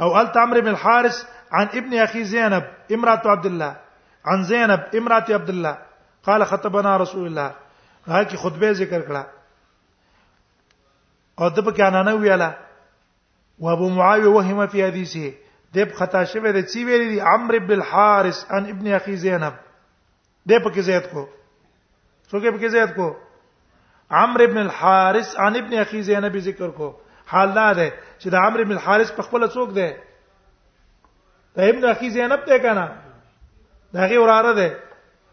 او 0.00 0.20
ال 0.20 0.32
عمرو 0.38 0.58
ابن 0.58 0.68
الحارث 0.68 1.24
عن 1.52 1.66
ابن 1.66 1.94
اخي 1.98 2.24
زينب 2.24 2.64
امراه 2.92 3.22
عبد 3.30 3.46
الله 3.46 3.76
عن 4.24 4.44
زينب 4.44 4.80
امراه 4.94 5.24
عبد 5.30 5.48
الله 5.48 5.78
قال 6.22 6.46
خطبنا 6.46 6.96
رسول 6.96 7.26
الله 7.26 7.52
هغه 8.06 8.22
کی 8.22 8.36
خطبه 8.36 8.70
ذکر 8.72 9.02
کړه 9.02 9.24
او 11.42 11.48
د 11.48 11.60
په 11.68 11.72
کانا 11.76 12.02
نه 12.02 12.14
ویاله 12.14 12.52
و 13.58 13.68
ابو 13.72 13.88
معاويه 13.88 14.26
وهم 14.28 14.66
في 14.66 14.84
حديثه 14.86 15.32
د 15.74 15.88
په 15.88 15.94
خطا 15.96 16.24
شوه 16.24 16.50
د 16.50 16.66
چی 16.72 16.84
ویلي 16.84 17.08
دي 17.08 17.20
عمرو 17.20 17.58
بن 17.60 17.72
الحارث 17.72 18.44
عن 18.50 18.66
ابن 18.74 18.86
اخي 18.94 19.16
زينب 19.16 19.54
د 20.50 20.58
په 20.62 20.70
کې 20.70 20.80
زید 20.80 21.10
کو 21.12 21.24
څوک 22.30 22.50
په 22.54 22.58
کې 22.58 22.68
زید 22.68 22.94
کو 22.96 23.10
عمرو 24.10 24.46
بن 24.46 24.58
الحارث 24.58 25.36
عن 25.36 25.56
ابن 25.56 25.78
اخي 25.78 26.02
زينب 26.02 26.38
ذکر 26.50 26.70
کو 26.80 26.92
حال 27.28 27.54
دا 27.54 27.72
ده 27.72 27.90
چې 28.18 28.26
د 28.28 28.34
عمرو 28.34 28.64
بن 28.64 28.72
الحارث 28.78 29.12
په 29.12 29.22
خپل 29.22 29.48
څوک 29.50 29.70
ده 29.80 29.92
دا 31.56 31.66
ابن 31.72 31.84
اخي 31.90 32.10
زینب 32.10 32.44
ته 32.46 32.58
کنا 32.58 32.88
دا 33.92 34.00
غي 34.06 34.18
وراره 34.18 34.52
ده 34.54 34.76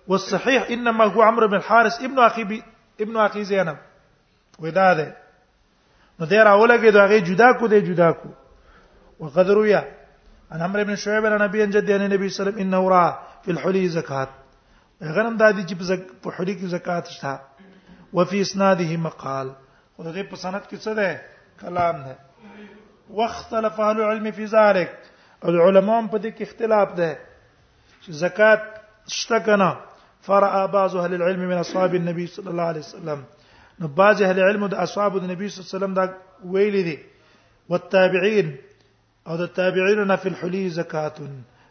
والصحيح 0.08 0.68
انما 0.72 1.06
هو 1.06 1.22
عمرو 1.22 1.48
بن 1.48 1.56
الحارث 1.56 2.02
ابن 2.04 2.20
اخي 2.20 2.44
بي 2.44 2.64
ابن 3.02 3.18
اخي 3.18 3.44
زینب 3.44 3.78
ودا 4.60 4.94
ده 4.94 5.18
نو 6.20 6.26
دیر 6.26 6.46
اولګه 6.48 6.90
دا 6.94 7.06
غي 7.06 7.22
جدا 7.22 7.52
کو 7.60 7.68
دی 7.68 7.82
جدا 7.82 8.12
کو 8.12 8.30
وقد 9.20 9.50
رويا 9.50 9.84
ان 10.54 10.62
عمرو 10.62 10.84
بن 10.84 10.96
شعيب 10.96 11.26
عن 11.26 11.40
نبي 11.42 11.66
جد 11.66 11.90
ان 11.90 12.02
النبي 12.02 12.30
صلى 12.30 12.48
الله 12.50 12.52
عليه 12.54 12.62
وسلم 12.62 12.62
انه 12.62 12.90
را 12.90 13.20
في 13.46 13.52
الحلي 13.52 13.88
زکات 13.88 14.30
غرم 15.04 15.38
دادی 15.38 15.64
چې 15.64 16.02
په 16.24 16.30
حلي 16.32 16.56
کې 16.60 16.66
زکات 16.66 17.08
شته 17.08 17.40
وفي 18.14 18.42
اسناده 18.42 18.98
مقال 18.98 19.52
خو 19.98 20.04
دې 20.04 20.32
په 20.32 20.36
سند 20.36 20.62
کې 20.72 20.76
څه 20.84 20.88
ده 20.88 21.22
کلام 21.62 21.98
ده 22.04 22.16
واختلف 23.10 23.80
اهل 23.80 23.98
العلم 24.02 24.32
في 24.32 24.46
ذلك 24.46 25.00
او 25.44 25.52
علماء 25.68 26.02
په 26.12 26.18
دې 26.24 26.30
کې 26.36 26.44
اختلاف 26.48 26.90
ده 27.00 27.10
چې 28.04 28.10
زکات 28.24 28.62
شته 29.20 29.40
کنه 29.46 29.70
فرع 30.28 30.66
بعض 30.76 30.96
اهل 30.96 31.14
العلم 31.20 31.42
من 31.52 31.58
اصحاب 31.64 31.96
النبي 32.02 32.28
صلى 32.36 32.50
الله 32.54 32.68
عليه 32.72 32.84
وسلم 32.88 33.24
نو 33.80 33.88
بعض 33.98 34.22
اهل 34.28 34.40
علم 34.50 34.68
د 34.74 34.80
اصحاب 34.86 35.18
د 35.20 35.24
نبی 35.32 35.48
صلی 35.50 35.60
الله 35.60 35.70
عليه 35.70 35.76
وسلم 35.80 35.94
دا 36.00 36.06
ویلي 36.54 36.84
دي 36.90 36.98
والتابعين 37.70 38.54
او 39.28 39.38
د 39.42 39.48
تابعین 39.58 40.04
نه 40.12 40.16
فی 40.24 40.30
الحلی 40.30 40.64
زکات 40.78 41.16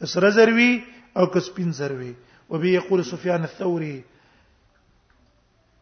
کس 0.00 0.16
رزروي 0.26 0.72
او 1.16 1.26
کس 1.38 1.50
پین 1.56 1.72
زروي 1.80 2.14
وبي 2.50 2.74
يقول 2.74 3.04
سفيان 3.04 3.48
الثوري 3.50 3.94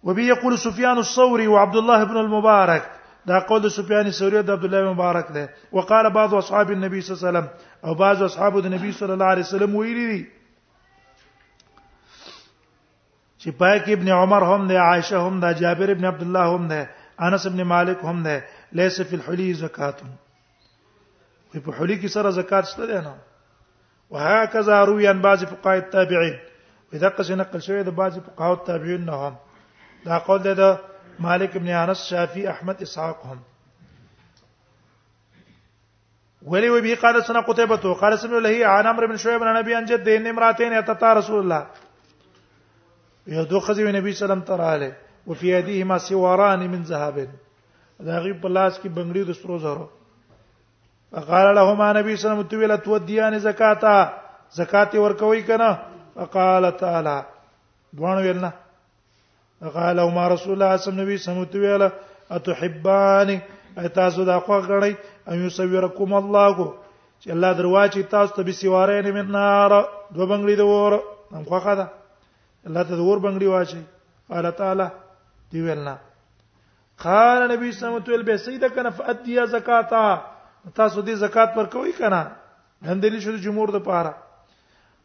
وبه 0.04 0.22
يقول 0.22 0.58
سفيان 0.58 0.98
الثوري 0.98 1.46
وعبد 1.48 1.76
الله 1.76 2.04
بن 2.04 2.16
المبارك 2.16 2.90
دا 3.26 3.38
قول 3.38 3.70
سفيان 3.70 4.06
الثوري 4.06 4.42
د 4.42 4.50
عبد 4.50 4.64
الله 4.64 4.80
المبارك 4.80 5.32
ده 5.32 5.50
وقال 5.72 6.10
بعض 6.10 6.34
اصحاب 6.34 6.70
النبي 6.70 7.00
صلى 7.00 7.16
الله 7.16 7.26
عليه 7.28 7.38
وسلم 7.38 7.58
او 7.84 7.94
بعض 7.94 8.22
اصحاب 8.22 8.58
النبي 8.58 8.92
صلى 8.92 9.14
الله 9.14 9.26
عليه 9.26 9.42
وسلم 9.42 9.74
ويلي 9.74 10.06
دي 10.12 10.24
چې 13.44 13.50
پاک 13.60 13.88
ابن 13.94 14.08
عمر 14.08 14.44
هم 14.50 14.66
ده 14.68 14.80
عائشه 14.80 15.16
هم 15.18 15.40
ده 15.40 15.52
جابر 15.52 15.90
ابن 15.90 16.04
عبد 16.04 16.22
الله 16.22 16.56
هم 16.56 16.68
ده 16.68 16.90
انس 17.22 17.46
ابن 17.46 17.62
مالک 17.62 17.98
هم 18.04 18.22
ده 18.22 18.44
ليس 18.72 19.02
في 19.02 19.16
الحلي 19.16 19.52
زکات 19.54 20.00
په 21.54 21.72
حلي 21.78 21.98
کې 22.00 22.06
سره 22.06 22.30
زکات 22.30 22.66
شته 22.74 23.00
نه 23.00 23.14
وهكذا 24.10 24.84
روي 24.84 25.08
عن 25.08 25.20
بعض 25.20 25.44
فقهاء 25.44 25.76
التابعين 25.78 26.38
اذا 26.92 27.08
قص 27.08 27.30
نقل 27.30 27.62
شويه 27.62 27.82
بعض 27.82 28.18
فقهاء 28.18 28.52
التابعين 28.52 29.04
نه 29.06 29.28
هم 29.28 29.36
دا 30.04 30.18
قول 30.18 30.38
ده 30.54 30.78
مالک 31.18 31.56
ابن 31.56 31.68
انس 31.68 32.04
شافعی 32.10 32.46
احمد 32.48 32.82
اسحاق 32.82 33.26
هم 33.26 33.38
ولي 36.42 36.70
وبه 36.70 36.94
قال 36.94 37.24
سنه 37.24 37.40
قتيبة 37.42 37.76
تو 37.76 37.92
قال 37.92 38.18
سمع 38.18 38.38
له 38.38 38.66
عن 38.66 38.86
امر 38.86 39.06
بن 39.06 39.16
شعيب 39.16 39.42
عن 39.42 39.56
ابي 39.56 39.78
ان 39.78 39.84
جد 39.84 40.04
دين 40.04 40.26
امراتين 40.26 40.72
اتتا 40.72 41.12
رسول 41.12 41.40
الله 41.40 41.66
يدو 43.26 43.60
خذي 43.60 43.82
النبي 43.82 44.12
صلى 44.12 44.32
الله 44.32 44.44
عليه 44.44 44.44
وسلم 44.44 44.56
تراله 44.56 44.96
وفي 45.26 45.52
يديهما 45.58 45.98
سواران 45.98 46.60
من 46.70 46.82
ذهب 46.82 47.28
دا 48.00 48.18
غیب 48.20 48.40
بلاس 48.42 48.78
کی 48.82 48.88
بنگڑی 48.88 49.22
د 49.28 49.32
سترو 49.32 49.58
زرو 49.58 49.86
فقال 51.12 51.54
لهما 51.54 51.92
نبی 51.92 52.16
صلی 52.16 52.30
الله 52.30 52.40
علیه 52.40 52.46
وسلم 52.46 52.48
تویل 52.50 52.76
تو 52.76 52.98
دیان 52.98 53.38
زکاتا 53.38 54.04
زکات 54.52 54.94
ورکوي 54.94 55.42
کنا 55.42 55.72
فقال 56.14 56.70
تعالی 56.76 57.22
دوانو 57.92 58.20
ویل 58.22 58.36
نه 58.40 58.52
قال 59.62 59.98
او 59.98 60.10
ما 60.10 60.28
رسول 60.28 60.52
الله 60.52 60.76
صلی 60.76 60.92
الله 60.92 61.04
علیه 61.04 61.16
وسلم 61.16 61.60
ویله 61.60 61.90
اتحبان 62.36 63.28
تاسو 63.94 64.22
دا 64.24 64.38
خو 64.46 64.58
غړی 64.68 64.92
ان 65.30 65.36
یصورکم 65.46 66.12
الله 66.20 66.56
چې 67.22 67.28
الله 67.30 67.50
درواچی 67.58 68.02
تاسو 68.02 68.32
ته 68.36 68.42
به 68.42 68.52
سیواره 68.60 69.00
نه 69.06 69.12
منار 69.22 69.70
دو 70.14 70.22
بنگړي 70.30 70.56
د 70.56 70.60
ور 70.72 70.92
هم 71.36 71.44
خوخه 71.44 71.74
ده 71.78 71.86
الله 72.66 72.82
ته 72.88 72.94
د 72.96 73.00
ور 73.00 73.18
بنگړي 73.24 73.46
واچي 73.54 73.80
قال 74.30 74.50
تعالی 74.50 74.84
دی 75.52 75.60
ویلنا 75.66 75.96
قال 77.04 77.40
نبی 77.52 77.72
صلی 77.72 77.86
الله 77.88 77.98
علیه 78.00 78.08
وسلم 78.12 78.24
به 78.30 78.36
سیدا 78.36 78.68
کنه 78.68 78.90
فاتیا 78.90 79.44
زکاتا 79.46 80.24
تاسو 80.74 81.02
دې 81.02 81.14
زکات 81.24 81.54
پر 81.54 81.64
کوي 81.64 81.92
کنه 81.92 82.30
هم 82.86 83.00
دلی 83.00 83.20
شو 83.20 83.36
جمهور 83.36 83.68
د 83.68 83.78
پاره 83.78 84.14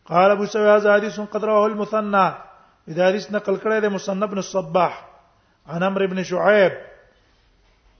قال 0.09 0.31
ابو 0.31 0.45
سعید 0.45 0.85
حدیث 0.87 1.19
قد 1.19 1.43
رواه 1.45 1.65
المثنى 1.65 2.48
ادارس 2.91 3.25
نقل 3.35 3.55
کړی 3.63 3.77
د 3.83 3.87
مصنف 3.95 4.29
بن 4.33 4.39
الصباح 4.43 4.93
عن 5.73 5.81
امر 5.89 6.01
بن 6.13 6.19
شعيب 6.31 6.73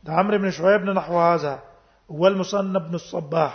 د 0.08 0.16
امر 0.22 0.34
بن 0.44 0.52
شعيب 0.60 0.82
نحو 1.00 1.20
هذا 1.28 1.52
هو 2.14 2.24
المصنف 2.30 2.84
بن 2.90 2.96
الصباح 3.02 3.52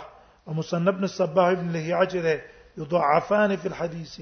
ومصنف 0.47 0.93
بن 1.01 1.07
الصباح 1.09 1.47
ابن 1.57 1.67
له 1.75 1.85
ده 2.25 2.35
يضعفان 2.83 3.49
في 3.57 3.67
الحديث 3.73 4.13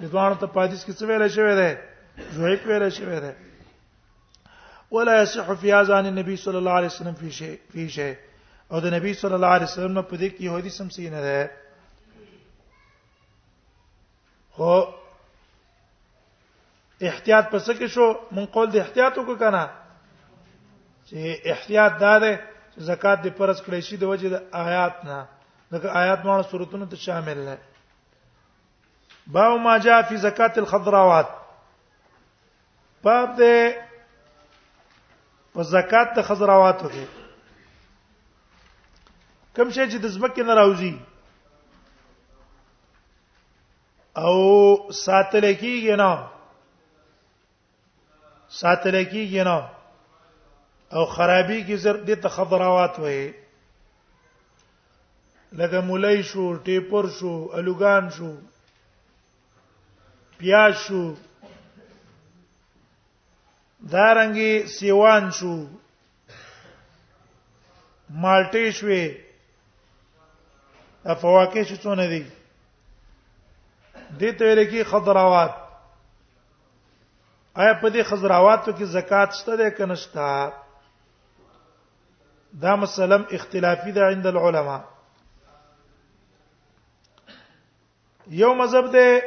يضعفان 0.00 0.38
ته 0.38 0.50
حدیث 0.62 0.82
کې 0.86 0.92
څه 0.98 1.04
ویل 1.12 1.22
شوی 1.38 1.54
دی 1.62 1.70
په 2.64 2.72
ویل 2.72 2.84
شوی 3.02 3.18
دی 3.28 3.32
ولا 4.96 5.14
يصح 5.22 5.52
في 5.54 5.72
اذان 5.84 6.06
النبي 6.06 6.36
صلى 6.42 6.58
الله 6.58 6.72
عليه 6.80 6.90
وسلم 6.96 7.14
في 7.22 7.30
شيء 7.40 7.58
في 7.72 7.82
شيء 7.98 8.14
او 8.72 8.76
د 8.84 8.86
نبی 9.00 9.10
صلی 9.20 9.34
الله 9.34 9.52
علیه 9.60 9.66
وسلم 9.70 9.98
په 10.02 10.16
دې 10.16 10.36
کې 10.36 10.42
یو 10.50 10.56
حدیث 10.60 10.74
هم 10.82 10.88
سینه 11.00 11.20
ده 11.24 11.38
خو 14.58 14.72
احتیاط 17.00 17.48
پس 17.54 17.66
کې 17.78 17.86
شو 17.94 18.04
مونږ 18.34 18.48
قول 18.52 18.70
د 18.72 18.76
احتیاط 18.80 19.18
وکړو 19.18 19.36
کنه 19.38 19.64
چې 21.08 21.52
احتیاط 21.54 21.98
دار 22.00 22.22
زکات 22.90 23.18
د 23.22 23.28
پرز 23.38 23.62
کړی 23.62 23.80
شي 23.88 23.96
د 23.96 24.04
وجه 24.12 24.28
د 24.28 24.36
آیات 24.64 25.04
نه 25.04 25.18
دغه 25.72 25.88
آیات 26.02 26.24
مانه 26.24 26.42
صورتونو 26.50 26.86
ته 26.92 26.96
شامل 26.96 27.38
نه 27.48 27.56
باو 29.34 29.58
ما 29.58 29.76
جاء 29.86 30.00
فی 30.08 30.16
زکات 30.22 30.58
الخضراوات 30.58 31.28
باب 33.04 33.34
د 33.40 33.74
په 35.52 35.62
زکات 35.72 36.14
د 36.16 36.22
خضراواتو 36.28 36.88
کې 36.88 37.04
کوم 39.56 39.70
شی 39.70 39.84
چې 39.90 39.96
د 40.00 40.06
زمکه 40.16 40.42
نه 40.48 40.54
راوځي 40.54 40.94
او 44.18 44.92
ساتل 45.02 45.46
کېږي 45.54 45.96
نه 46.02 46.26
ساتل 48.48 49.04
کیږي 49.04 49.42
نو 49.44 49.60
او 50.94 51.04
خرابي 51.14 51.60
کی 51.66 51.76
زر 51.84 51.96
دي 52.08 52.14
تخضروات 52.24 52.94
وې 52.98 53.32
لکه 55.58 55.80
مولای 55.88 56.22
شو 56.28 56.44
ټیپر 56.66 57.04
شو 57.18 57.34
الوغان 57.58 58.08
شو 58.16 58.30
پیاز 60.38 60.72
شو 60.86 61.04
دارنګي 63.92 64.52
سیوان 64.78 65.30
شو 65.30 65.54
مالټې 68.22 68.66
شوې 68.78 69.04
افواکه 71.14 71.62
شو 71.64 71.76
څونه 71.82 72.06
دي 72.12 72.22
دته 74.20 74.44
لري 74.48 74.66
کی 74.70 74.82
خضروات 74.90 75.65
آیا 77.60 77.74
په 77.80 77.88
دې 77.90 78.02
خزراواتو 78.08 78.72
کې 78.76 78.84
زکات 78.84 79.30
شته 79.40 79.56
ده 79.56 79.70
که 79.70 79.86
نشته 79.86 80.52
دا 82.62 82.76
مسلم 82.76 83.24
اختلافي 83.36 83.92
ده 83.92 84.02
عند 84.06 84.26
العلماء 84.26 84.82
یو 88.40 88.54
مذهب 88.54 88.90
ده 88.92 89.22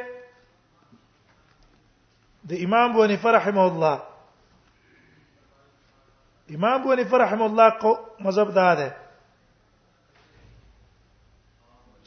د 2.48 2.52
امام 2.64 2.92
بونی 2.92 3.16
فرحمه 3.16 3.60
الله 3.62 4.02
امام 6.54 6.82
بونی 6.82 7.04
فرحمه 7.04 7.44
الله 7.44 7.98
مذهب 8.20 8.50
ده 8.54 8.74
ده 8.74 8.96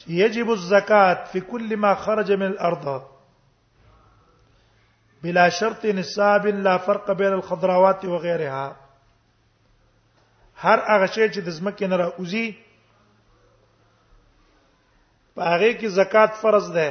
يجب 0.08 0.50
الزكاة 0.50 1.24
في 1.24 1.40
كل 1.40 1.76
ما 1.76 1.94
خرج 1.94 2.32
من 2.32 2.46
الأرض 2.46 3.02
بلا 5.24 5.44
شرط 5.56 5.84
نصاب 5.96 6.46
لا 6.64 6.72
فرق 6.86 7.06
بین 7.18 7.32
الخضراوات 7.34 8.00
و 8.04 8.16
غیرها 8.24 8.64
هر 10.64 10.80
هغه 10.88 11.06
شی 11.12 11.24
چې 11.34 11.38
د 11.46 11.54
زمکه 11.58 11.86
نه 11.92 11.96
راوځي 12.00 12.46
پاره 15.38 15.70
کې 15.78 15.86
زکات 15.98 16.30
فرض 16.42 16.66
ده 16.76 16.90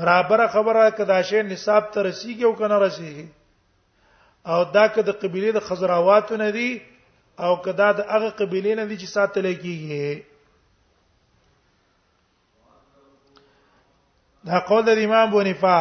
برابر 0.00 0.42
خبره 0.58 0.82
کدا 1.04 1.22
شی 1.30 1.42
نصاب 1.54 1.88
ته 1.92 1.98
رسیږي 2.10 2.42
او 2.44 2.52
کنه 2.64 2.76
رسیږي 2.88 3.26
او 4.52 4.58
دا 4.80 4.86
که 4.88 5.00
د 5.02 5.08
قبيله 5.24 5.50
د 5.54 5.60
خزراواتو 5.70 6.34
نه 6.44 6.50
دي 6.60 6.70
او 7.46 7.52
کدا 7.62 7.88
د 7.92 8.00
هغه 8.14 8.30
قبيله 8.44 8.72
نه 8.74 8.84
دي 8.84 8.98
چې 9.00 9.06
ساتل 9.16 9.46
کیږي 9.56 10.08
دا 14.48 14.56
قول 14.70 14.82
د 14.88 14.90
امام 15.10 15.28
بونیفا 15.32 15.78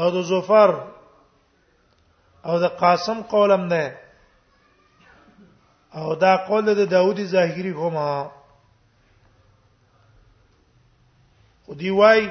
او 0.00 0.06
د 0.10 0.18
زفر 0.30 0.70
او 2.46 2.54
د 2.64 2.66
قاسم 2.82 3.18
قولم 3.30 3.62
ده 3.68 3.84
او 5.94 6.04
دا 6.24 6.32
قول 6.48 6.62
د 6.66 6.68
دا 6.80 6.84
داوودی 6.96 7.24
ظاهری 7.34 7.72
کومه 7.78 8.12
خو 11.64 11.72
دی 11.80 11.90
وای 11.98 12.22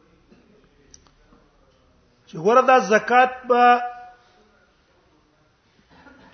چې 2.26 2.34
ګوره 2.46 2.62
دا 2.70 2.76
زکات 2.90 3.32
به 3.48 3.64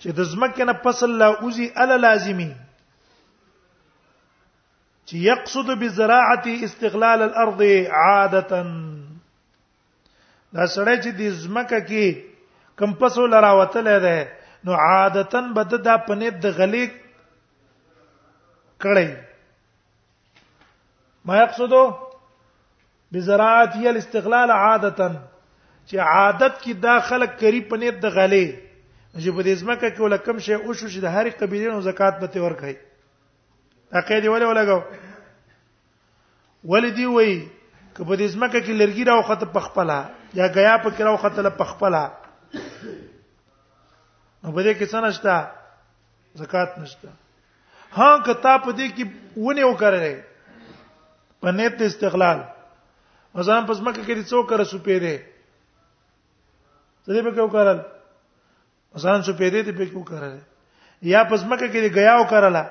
چې 0.01 0.09
د 0.19 0.21
زمکه 0.33 0.65
نه 0.65 0.73
فصل 0.85 1.11
لا 1.19 1.29
اوزي 1.35 1.67
ال 1.85 1.91
لازمي 2.01 2.53
چې 5.07 5.15
يقصد 5.29 5.69
بزراعه 5.85 6.47
استغلال 6.71 7.21
الارض 7.23 7.61
عاده 8.01 8.63
دا 10.57 10.65
سړی 10.75 10.95
چې 11.05 11.11
د 11.19 11.21
زمکه 11.45 11.79
کې 11.91 12.07
کمپسو 12.81 13.23
لراوتل 13.35 13.87
دی 14.05 14.19
نو 14.65 14.73
عادتن 14.87 15.45
بد 15.59 15.73
دا 15.85 15.95
پنید 16.09 16.35
د 16.43 16.47
غلی 16.59 16.85
کړی 18.85 19.09
ما 21.31 21.37
یقصدو 21.43 21.83
بزراعتي 23.17 23.83
الاستغلال 23.89 24.51
عادتا 24.59 25.09
چې 25.89 25.97
عادت 26.15 26.55
کې 26.63 26.73
دا 26.87 26.97
خلک 27.11 27.31
کری 27.41 27.61
پنید 27.75 27.95
د 28.05 28.07
غلی 28.17 28.47
چې 29.17 29.31
په 29.37 29.43
دې 29.43 29.55
ځمکه 29.63 29.89
کې 29.91 30.01
ولا 30.07 30.17
کم 30.29 30.37
شي 30.47 30.55
او 30.61 30.71
شو 30.73 30.89
چې 30.93 30.99
د 31.05 31.07
هرې 31.15 31.33
قبیلې 31.43 31.69
نو 31.75 31.81
زکات 31.89 32.15
به 32.23 32.27
تور 32.37 32.53
کوي 32.63 32.77
عقیده 34.01 34.29
ولا 34.33 34.47
ولګو 34.53 34.79
ولدي 36.75 37.07
وای 37.07 37.33
کبه 37.97 38.17
دې 38.17 38.29
ځمکه 38.35 38.59
کې 38.61 38.75
لرګي 38.81 39.05
راو 39.11 39.23
خط 39.31 39.43
پخپله 39.57 39.99
یا 40.35 40.47
غیا 40.55 40.77
په 40.83 40.91
کراو 40.99 41.17
خطل 41.23 41.47
په 41.57 41.65
خپلا 41.73 42.03
نو 44.43 44.51
په 44.55 44.61
دې 44.65 44.73
کې 44.79 44.87
څه 44.93 44.99
نشته 45.01 45.35
زکات 46.43 46.79
نشته 46.79 47.09
ها 47.99 48.09
کتا 48.27 48.55
په 48.65 48.71
دې 48.79 48.87
کې 48.95 49.05
ونه 49.47 49.65
وکړلې 49.67 50.17
په 51.45 51.53
نیت 51.59 51.83
استقلال 51.89 52.39
مثلا 53.35 53.61
پس 53.73 53.79
مکه 53.89 54.03
کې 54.07 54.23
څو 54.31 54.39
کړه 54.49 54.65
سو 54.73 54.79
پیری 54.87 55.17
څه 57.05 57.11
دې 57.13 57.23
په 57.23 57.31
کې 57.35 57.41
وکړل 57.41 57.79
مثلا 58.95 59.23
سو 59.23 59.33
پیری 59.43 59.61
دې 59.63 59.73
په 59.73 59.85
کې 59.85 59.97
وکړل 59.97 60.39
یا 61.15 61.23
پس 61.31 61.45
مکه 61.53 61.69
کې 61.69 61.89
غیا 62.01 62.15
وکړلا 62.19 62.65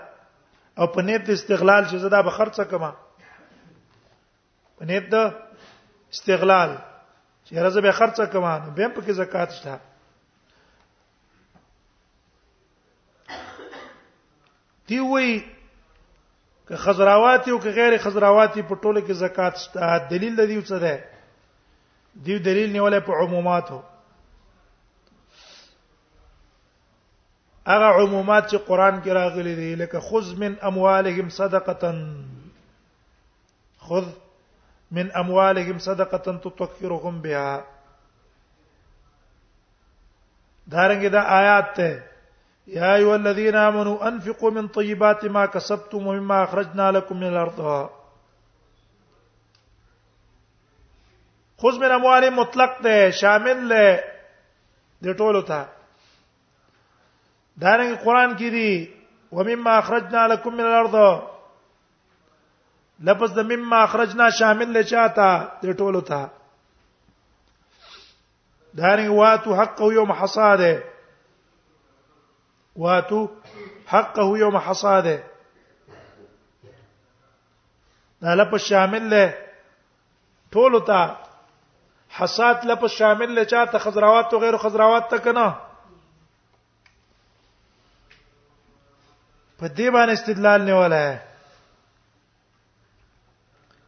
او 0.80 0.88
په 0.98 1.10
نیت 1.10 1.30
استقلال 1.36 1.84
چې 1.86 1.96
زدا 2.08 2.20
به 2.28 2.32
خرڅه 2.38 2.64
کما 2.72 2.92
په 4.78 4.84
نیت 4.86 5.14
استقلال 6.12 6.80
چې 7.52 7.60
راځه 7.64 7.82
به 7.82 7.92
خرڅه 7.96 8.26
کما 8.26 8.58
نو 8.60 8.72
به 8.76 8.88
په 8.88 9.02
کې 9.02 9.12
زکات 9.12 9.52
شته 9.52 9.80
دی 14.90 15.00
وی 15.00 15.44
که 16.68 16.76
خزراوات 16.84 17.48
او 17.50 17.60
که 17.60 17.72
غیر 17.80 17.98
خزراوات 18.06 18.56
په 18.60 18.76
ټوله 18.76 19.02
کې 19.08 19.12
زکات 19.24 19.56
شته 19.58 20.08
دلیل 20.14 20.36
د 20.36 20.46
دې 20.46 20.62
څه 20.68 20.80
ده 20.80 21.04
دی 22.24 22.40
دلیل 22.50 22.72
نیولې 22.74 23.00
په 23.00 23.12
عموماتو 23.24 23.84
هغه 27.66 27.86
عمومات 27.86 28.48
چې 28.48 28.56
قران 28.72 28.96
کې 29.04 29.10
راغلي 29.10 29.56
دي 29.56 29.76
لکه 29.84 30.00
خذ 30.10 30.34
من 30.40 30.56
اموالهم 30.72 31.30
صدقه 31.30 31.94
خذ 33.88 34.06
من 34.92 35.12
اموالهم 35.18 35.78
صدقه 35.78 36.18
تطهرهم 36.32 37.22
بها 37.22 37.64
دارنګه 40.72 41.10
دا 41.10 41.22
آیات 41.40 41.74
ته 41.76 42.04
یا 42.80 42.92
ایو 42.96 43.10
الذین 43.12 43.56
آمنوا 43.56 44.08
انفقوا 44.08 44.50
من 44.52 44.68
طیبات 44.68 45.24
ما 45.26 45.46
کسبتم 45.48 46.08
ومما 46.08 46.42
اخرجنا 46.44 46.92
لكم 46.92 47.18
من 47.20 47.28
الارض 47.28 47.60
خذ 51.62 51.76
من 51.80 51.92
اموال 51.92 52.30
مطلق 52.36 52.82
ده 52.84 53.10
شامل 53.24 53.58
له 53.74 54.00
د 55.04 55.14
ټولو 55.14 55.48
ته 55.48 55.66
دارنګه 57.62 58.04
قران 58.06 58.38
کې 58.38 58.50
دی 58.50 58.92
ومما 59.32 59.78
اخرجنا 59.78 60.28
لكم 60.28 60.54
من 60.58 60.66
الارض 60.70 60.96
لفظ 63.10 63.34
د 63.40 63.50
مما 63.52 63.80
اخرجنا 63.88 64.28
شامل 64.40 64.70
لچاتا 64.80 65.30
د 65.64 65.78
ټولو 65.80 66.02
ته 66.10 66.20
داري 68.82 69.08
واتو 69.20 69.56
حقه 69.60 69.88
يوم 69.94 70.12
حصاده 70.20 70.74
واتو 72.84 73.22
حقه 73.94 74.26
يوم 74.44 74.58
حصاده 74.68 75.16
دا 78.26 78.36
لپس 78.38 78.62
شامل 78.68 79.10
له 79.16 79.24
ټولو 80.58 80.80
ته 80.92 81.02
حسات 82.20 82.66
لپس 82.74 82.90
شامل 83.02 83.36
له 83.40 83.44
چاته 83.56 83.80
خضراوات 83.88 84.34
او 84.38 84.44
غیر 84.46 84.58
خضراوات 84.68 85.10
ته 85.16 85.26
کنه 85.28 85.48
په 89.60 89.68
دې 89.68 89.90
باندې 89.90 90.14
استدلال 90.20 90.62
نیولای 90.70 91.12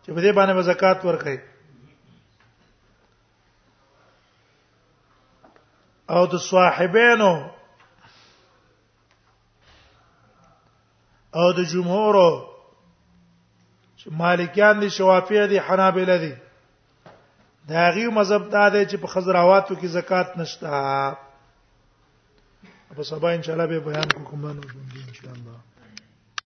چې 0.04 0.10
په 0.16 0.20
دې 0.24 0.32
باندې 0.38 0.62
زکات 0.72 1.00
ورکړي 1.06 1.38
او 6.16 6.22
د 6.32 6.36
صاحبینو 6.52 7.34
او 11.40 11.48
د 11.58 11.60
جمهور 11.74 12.16
چې 14.00 14.06
مالکیان 14.22 14.76
دي 14.82 14.90
شوافی 14.98 15.40
دي 15.52 15.58
حنابل 15.68 16.10
دي 16.24 16.34
دا 17.72 17.84
غي 17.96 18.06
مذهب 18.18 18.44
دا 18.56 18.66
دی 18.74 18.84
چې 18.90 18.96
په 19.02 19.08
خزرواتو 19.14 19.74
کې 19.80 19.88
زکات 19.98 20.30
نشته 20.40 20.68
په 22.96 23.04
سبا 23.10 23.30
ان 23.32 23.42
شاء 23.44 23.54
الله 23.56 23.68
به 23.72 23.80
بیان 23.90 24.10
کوم 24.30 24.44
نو 24.56 24.62
ان 25.10 25.14
شاء 25.20 25.34
الله 25.38 25.73